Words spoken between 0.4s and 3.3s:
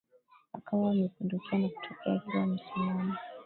Akawa amepinduka na kutokea akiwa amesimama